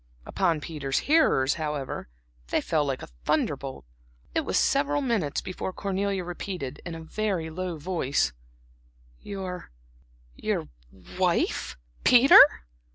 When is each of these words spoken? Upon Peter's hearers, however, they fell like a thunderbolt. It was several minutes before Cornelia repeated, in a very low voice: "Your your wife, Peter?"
Upon 0.25 0.61
Peter's 0.61 0.97
hearers, 1.05 1.53
however, 1.61 2.09
they 2.47 2.59
fell 2.59 2.83
like 2.83 3.03
a 3.03 3.07
thunderbolt. 3.23 3.85
It 4.33 4.39
was 4.43 4.57
several 4.57 4.99
minutes 5.03 5.41
before 5.41 5.71
Cornelia 5.71 6.23
repeated, 6.23 6.81
in 6.83 6.95
a 6.95 7.03
very 7.03 7.51
low 7.51 7.77
voice: 7.77 8.33
"Your 9.19 9.69
your 10.33 10.67
wife, 11.19 11.77
Peter?" 12.03 12.41